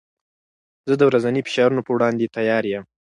[0.89, 2.83] زه د ورځني فشارونو پر وړاندې تیار یم.